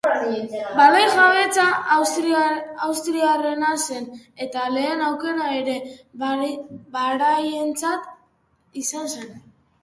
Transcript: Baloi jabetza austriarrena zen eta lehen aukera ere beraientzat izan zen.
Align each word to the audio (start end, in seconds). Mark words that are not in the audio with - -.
Baloi 0.77 1.01
jabetza 1.15 1.65
austriarrena 2.85 3.69
zen 3.83 4.07
eta 4.47 4.63
lehen 4.77 5.05
aukera 5.09 5.51
ere 5.59 5.77
beraientzat 6.25 8.11
izan 8.85 9.15
zen. 9.15 9.31